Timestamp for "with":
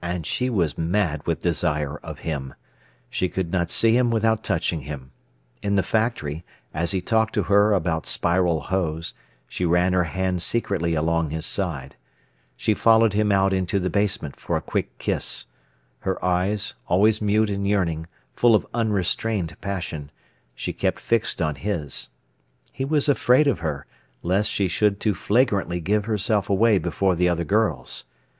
1.27-1.41